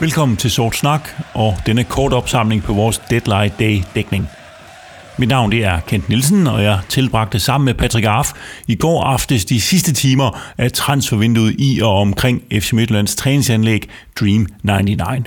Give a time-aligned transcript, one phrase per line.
[0.00, 4.28] Velkommen til Sort Snak og denne kort opsamling på vores Deadline Day dækning.
[5.18, 8.32] Mit navn det er Kent Nielsen, og jeg tilbragte sammen med Patrick Arf
[8.68, 13.88] i går aftes de sidste timer af transfervinduet i og omkring FC Midtjyllands træningsanlæg
[14.20, 15.26] Dream 99.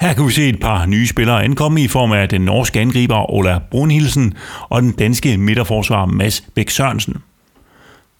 [0.00, 3.30] Her kan vi se et par nye spillere ankomme i form af den norske angriber
[3.30, 4.34] Ola Brunhilsen
[4.68, 7.16] og den danske midterforsvarer Mads Bæk Sørensen.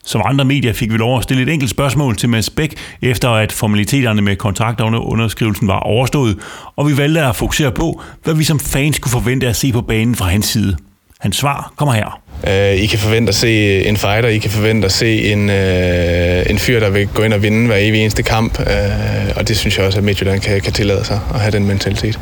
[0.05, 3.31] Som andre medier fik vi lov at stille et enkelt spørgsmål til Mads Bæk, efter
[3.31, 4.97] at formaliteterne med kontrakterne
[5.69, 6.39] var overstået,
[6.77, 9.81] og vi valgte at fokusere på, hvad vi som fans kunne forvente at se på
[9.81, 10.77] banen fra hans side.
[11.21, 12.21] Hans svar kommer her.
[12.43, 16.51] Uh, I kan forvente at se en fighter, I kan forvente at se en, uh,
[16.51, 18.67] en fyr, der vil gå ind og vinde hver evig eneste kamp, uh,
[19.37, 22.19] og det synes jeg også, at Midtjylland kan, kan tillade sig at have den mentalitet.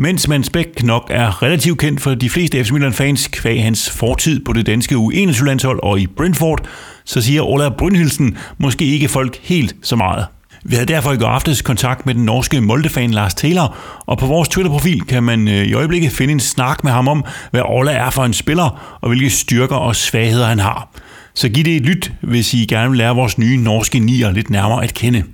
[0.00, 4.44] Mens Mans Bæk nok er relativt kendt for de fleste FC Midtjylland-fans kvæg hans fortid
[4.44, 6.68] på det danske U21-landshold og i Brentford,
[7.04, 10.26] så siger Ola Brynhildsen måske ikke folk helt så meget.
[10.64, 13.76] Vi havde derfor i går aftes kontakt med den norske Molde-fan Lars Taylor,
[14.06, 17.24] og på vores Twitter-profil kan man øh, i øjeblikket finde en snak med ham om,
[17.50, 20.88] hvad Ola er for en spiller, og hvilke styrker og svagheder han har.
[21.34, 24.50] Så giv det et lyt, hvis I gerne vil lære vores nye norske nier lidt
[24.50, 25.24] nærmere at kende.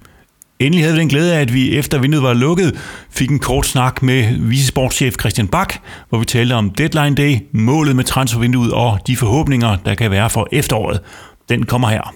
[0.59, 2.75] Endelig havde vi den glæde af, at vi efter vinduet var lukket,
[3.11, 5.75] fik en kort snak med vicesportschef Christian Bak,
[6.09, 10.31] hvor vi talte om deadline day, målet med transfervinduet og de forhåbninger, der kan være
[10.31, 11.01] for efteråret.
[11.49, 12.15] Den kommer her.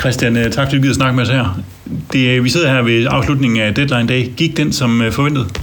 [0.00, 1.60] Christian, øh, tak fordi du gider snakke med os her.
[2.12, 4.36] Det, vi sidder her ved afslutningen af deadline day.
[4.36, 5.60] Gik den som øh, forventet?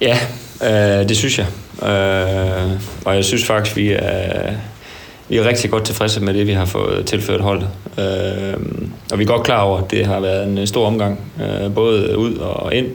[0.00, 0.18] Ja,
[0.62, 1.46] øh, det synes jeg.
[1.82, 2.70] Øh,
[3.04, 4.52] og jeg synes faktisk, vi er,
[5.28, 7.68] vi er rigtig godt tilfredse med det, vi har fået tilført holdet.
[7.98, 8.54] Øh,
[9.12, 11.74] og vi er godt klar over, at det har været en øh, stor omgang, øh,
[11.74, 12.86] både ud og ind.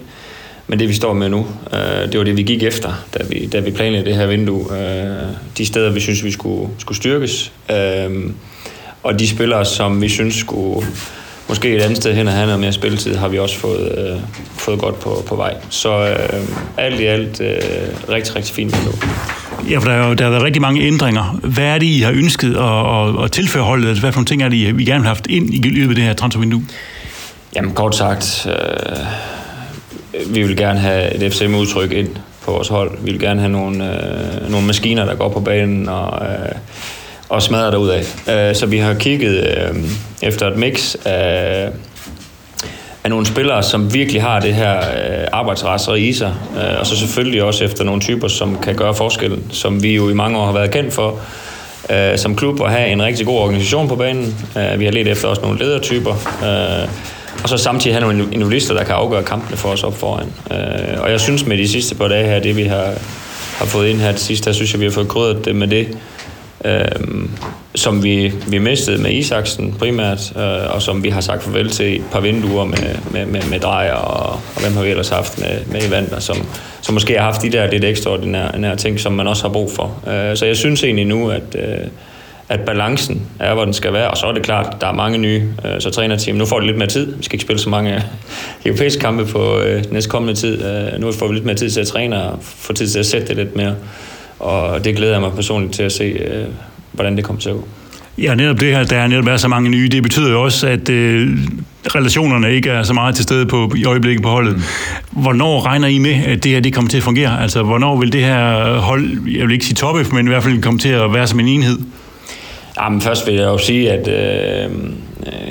[0.68, 3.46] Men det vi står med nu, øh, det var det vi gik efter, da vi,
[3.46, 4.66] da vi planlagde det her vindue.
[4.78, 7.52] Øh, de steder vi synes vi skulle, skulle styrkes.
[7.72, 8.32] Øh,
[9.04, 10.88] og de spillere som vi synes skulle
[11.50, 14.22] måske et andet sted hen og have noget mere spilletid, har vi også fået, øh,
[14.58, 15.56] fået godt på, på vej.
[15.70, 16.44] Så øh,
[16.78, 17.58] alt i alt øh,
[18.10, 18.94] rigtig, rigtig fint vindue.
[19.70, 21.40] Ja, for der, er jo, der har været rigtig mange ændringer.
[21.44, 23.88] Hvad er det, I har ønsket at, at, at tilføre holdet?
[23.88, 25.90] Altså, hvad for nogle ting er det, I, gerne gerne har haft ind i løbet
[25.90, 26.64] af det her transfervindue?
[27.56, 32.10] Jamen kort sagt, øh, vi vil gerne have et FCM-udtryk ind
[32.42, 32.92] på vores hold.
[33.02, 36.56] Vi vil gerne have nogle, øh, nogle maskiner, der går på banen og, øh,
[37.30, 38.00] og smadrer derudad.
[38.30, 39.76] Øh, så vi har kigget øh,
[40.22, 41.70] efter et mix af,
[43.04, 46.34] af nogle spillere, som virkelig har det her øh, arbejdsrasser i sig.
[46.56, 50.10] Øh, og så selvfølgelig også efter nogle typer, som kan gøre forskellen, som vi jo
[50.10, 51.20] i mange år har været kendt for
[51.90, 54.36] øh, som klub at have en rigtig god organisation på banen.
[54.58, 56.12] Øh, vi har let efter også nogle ledertyper.
[56.44, 56.90] Øh,
[57.44, 60.28] og så samtidig have nogle individualister, der kan afgøre kampene for os op foran.
[60.52, 62.94] Øh, og jeg synes med de sidste par dage her, det vi har,
[63.58, 65.68] har fået ind her til sidst, der synes jeg, vi har fået krydret det med
[65.68, 65.98] det,
[66.66, 66.86] øh,
[67.76, 71.96] som vi, vi mistede med Isaksen primært, øh, og som vi har sagt farvel til
[71.96, 75.40] et par vinduer med, med, med, med drejer, og, og hvem har vi ellers haft
[75.40, 76.38] med, med Evander, som,
[76.82, 80.04] som måske har haft de der lidt ekstraordinære ting, som man også har brug for.
[80.08, 81.88] Øh, så jeg synes egentlig nu, at, øh,
[82.50, 84.94] at balancen er, hvor den skal være, og så er det klart, at der er
[84.94, 86.38] mange nye, øh, så trænerteam.
[86.38, 87.16] Nu får de lidt mere tid.
[87.16, 88.02] Vi skal ikke spille så mange øh,
[88.66, 90.64] europæiske kampe på øh, næste kommende tid.
[90.66, 93.06] Øh, nu får vi lidt mere tid til at træne og få tid til at
[93.06, 93.76] sætte det lidt mere.
[94.42, 96.46] Og det glæder jeg mig personligt til at se, øh,
[96.92, 97.68] hvordan det kommer til at gå.
[98.18, 100.68] Ja, netop det her, der er netop er så mange nye, det betyder jo også,
[100.68, 101.38] at øh,
[101.96, 104.56] relationerne ikke er så meget til stede på, i øjeblikket på holdet.
[104.56, 105.22] Mm.
[105.22, 107.42] Hvornår regner I med, at det her det kommer til at fungere?
[107.42, 109.04] Altså, hvornår vil det her hold,
[109.38, 111.48] jeg vil ikke sige toppe, men i hvert fald komme til at være som en
[111.48, 111.80] enhed?
[112.82, 114.72] Jamen, først vil jeg jo sige, at øh,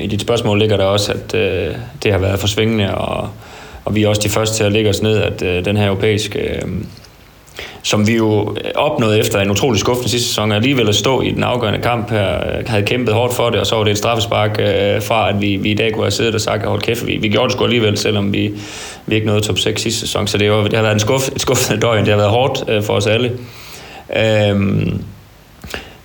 [0.01, 3.29] i dit spørgsmål ligger der også, at øh, det har været forsvingende, og,
[3.85, 5.87] og vi er også de første til at lægge os ned, at øh, den her
[5.87, 6.39] europæiske...
[6.39, 6.69] Øh,
[7.83, 11.31] som vi jo øh, opnåede efter en utrolig skuffende sidste sæson, alligevel at stå i
[11.31, 14.51] den afgørende kamp her, havde kæmpet hårdt for det, og så var det et straffespark
[14.61, 17.17] øh, fra, at vi, vi i dag kunne have siddet og sagt, hold kæft, vi,
[17.17, 18.51] vi gjorde det sgu alligevel, selvom vi,
[19.07, 21.29] vi ikke nåede top 6 sidste sæson, så det, var, det har været en skuff,
[21.29, 23.33] et skuffende døgn, det har været hårdt øh, for os alle.
[24.17, 25.03] Øhm,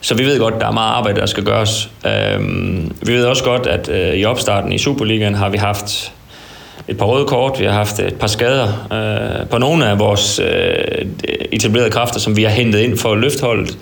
[0.01, 1.89] så vi ved godt, at der er meget arbejde, der skal gøres.
[2.05, 6.13] Øhm, vi ved også godt, at øh, i opstarten i Superligaen har vi haft
[6.87, 10.39] et par røde kort, vi har haft et par skader øh, på nogle af vores
[10.39, 11.05] øh,
[11.51, 13.77] etablerede kræfter, som vi har hentet ind for løftholdet.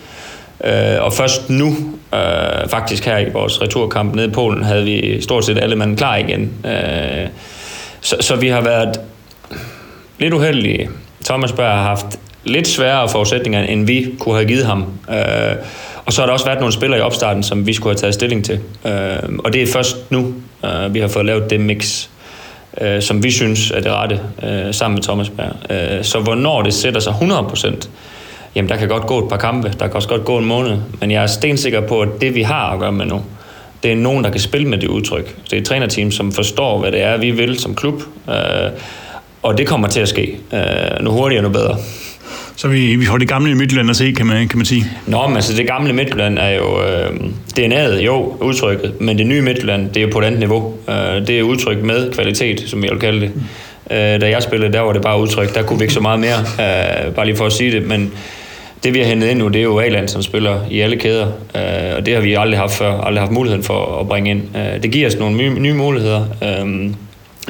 [0.64, 1.68] Øh, og først nu,
[2.14, 5.98] øh, faktisk her i vores returkamp nede i Polen, havde vi stort set alle manden
[5.98, 6.52] klar igen.
[6.66, 7.28] Øh,
[8.02, 9.00] så, så vi har været
[10.20, 10.90] lidt uheldige.
[11.26, 12.06] Thomas Berg har haft
[12.44, 14.86] lidt sværere forudsætninger, end vi kunne have givet ham.
[15.10, 15.56] Øh,
[16.06, 18.14] og så har der også været nogle spillere i opstarten, som vi skulle have taget
[18.14, 18.60] stilling til.
[18.86, 20.34] Øh, og det er først nu,
[20.66, 22.10] øh, vi har fået lavet det mix,
[22.81, 25.72] øh, som vi synes er det rette, øh, sammen med Thomas Berg.
[25.98, 27.90] Øh, så hvornår det sætter sig 100%,
[28.56, 30.78] jamen der kan godt gå et par kampe, der kan også godt gå en måned,
[31.00, 33.22] men jeg er stensikker på, at det vi har at gøre med nu,
[33.84, 35.36] det er nogen, der kan spille med det udtryk.
[35.44, 38.02] Det er et trænerteam, som forstår, hvad det er, vi vil som klub.
[38.30, 38.36] Øh,
[39.44, 40.38] og det kommer til at ske.
[40.54, 41.78] Øh, nu hurtigere, nu bedre.
[42.56, 44.86] Så vi, vi får det gamle Midtjylland at se, kan man, kan man sige.
[45.08, 47.10] Nå, men altså det gamle Midtjylland er jo øh,
[47.60, 50.74] DNA'et, jo, udtrykket, men det nye Midtjylland, det er jo på et andet niveau.
[50.90, 53.32] Øh, det er udtryk med kvalitet, som jeg vil kalde det.
[53.92, 56.20] Øh, da jeg spillede, der var det bare udtryk, der kunne vi ikke så meget
[56.20, 58.12] mere, øh, bare lige for at sige det, men
[58.84, 61.28] det vi har hentet ind nu, det er jo A-land, som spiller i alle kæder,
[61.28, 64.42] øh, og det har vi aldrig haft før, aldrig haft muligheden for at bringe ind.
[64.56, 66.92] Øh, det giver os nogle nye, nye muligheder, øh,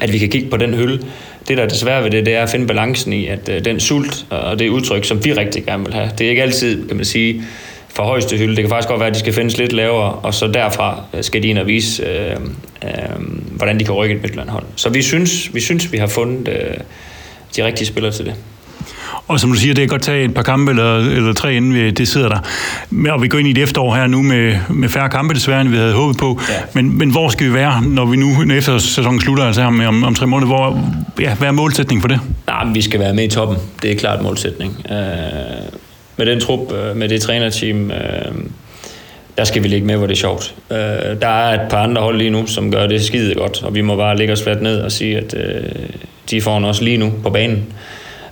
[0.01, 0.99] at vi kan kigge på den hylde,
[1.47, 3.79] det, der er desværre ved det, det er at finde balancen i, at øh, den
[3.79, 6.95] sult og det udtryk, som vi rigtig gerne vil have, det er ikke altid, kan
[6.95, 7.43] man sige,
[7.89, 8.55] for højeste hylde.
[8.55, 11.23] Det kan faktisk godt være, at de skal findes lidt lavere, og så derfra øh,
[11.23, 12.35] skal de ind og vise, øh,
[12.83, 12.89] øh,
[13.51, 14.65] hvordan de kan rykke et Midtjylland-hold.
[14.75, 16.77] Så vi synes, vi synes, vi har fundet øh,
[17.55, 18.35] de rigtige spillere til det.
[19.27, 21.73] Og som du siger, det kan godt tage et par kampe eller, eller tre, inden
[21.73, 23.11] vi, det sidder der.
[23.11, 25.69] Og vi går ind i et efterår her nu med, med færre kampe desværre, end
[25.69, 26.41] vi havde håbet på.
[26.49, 26.53] Ja.
[26.73, 30.03] Men, men hvor skal vi være, når vi nu, efter sæsonen slutter, altså om, om,
[30.03, 32.19] om tre måneder, hvor, ja, hvad er målsætningen for det?
[32.47, 33.57] Nej, vi skal være med i toppen.
[33.81, 34.85] Det er klart målsætning.
[34.89, 34.95] Øh,
[36.17, 37.97] med den trup, øh, med det trænerteam, øh,
[39.37, 40.55] der skal vi ligge med, hvor det er sjovt.
[40.71, 40.77] Øh,
[41.21, 43.81] der er et par andre hold lige nu, som gør det skide godt, og vi
[43.81, 45.63] må bare lægge os fladt ned og sige, at øh,
[46.29, 47.63] de får os lige nu på banen.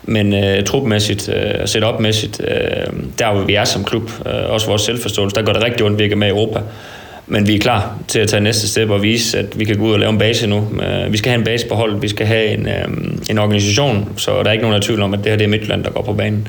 [0.03, 4.81] Men øh, trupmæssigt øh, setupmæssigt, øh, der hvor vi er som klub, øh, også vores
[4.81, 6.59] selvforståelse, der går det rigtig ondt, vi med i Europa.
[7.27, 9.85] Men vi er klar til at tage næste step og vise, at vi kan gå
[9.85, 10.67] ud og lave en base nu.
[10.83, 12.87] Øh, vi skal have en base på holdet, vi skal have en, øh,
[13.29, 15.49] en organisation, så der er ikke nogen der tvivl om, at det her det er
[15.49, 16.47] Midtland, der går på banen.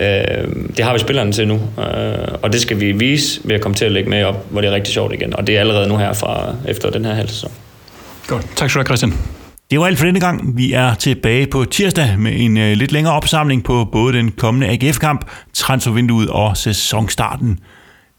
[0.00, 0.06] Øh,
[0.76, 3.74] det har vi spillerne til nu, øh, og det skal vi vise ved at komme
[3.74, 5.36] til at lægge med op, hvor det er rigtig sjovt igen.
[5.36, 7.50] Og det er allerede nu her fra efter den her halv sæson.
[8.26, 8.46] Godt.
[8.56, 9.43] Tak skal du have, Christian.
[9.70, 10.56] Det var alt for denne gang.
[10.56, 14.68] Vi er tilbage på tirsdag med en øh, lidt længere opsamling på både den kommende
[14.68, 17.58] AGF-kamp, transfervinduet og sæsonstarten.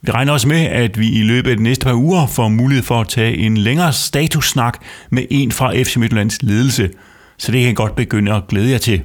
[0.02, 2.84] Vi regner også med, at vi i løbet af de næste par uger får mulighed
[2.84, 4.78] for at tage en længere statussnak
[5.10, 6.90] med en fra FC Midtjyllands ledelse,
[7.38, 9.02] så det kan godt begynde at glæde jer til.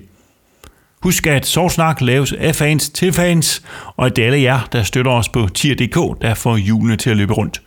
[1.02, 3.62] Husk, at Sovsnak laves af fans til fans,
[3.96, 7.10] og at det er alle jer, der støtter os på tier.dk, der får julene til
[7.10, 7.62] at løbe rundt.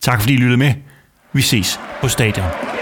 [0.00, 0.74] Tak fordi I lyttede med.
[1.32, 2.81] Vi ses på stadion.